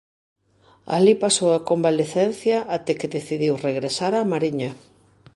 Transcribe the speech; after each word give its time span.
Alí 0.95 1.13
pasou 1.23 1.49
a 1.53 1.65
convalecencia 1.69 2.57
até 2.75 2.91
que 2.99 3.13
decidiu 3.17 3.53
regresar 3.67 4.11
á 4.19 4.21
Mariña. 4.31 4.71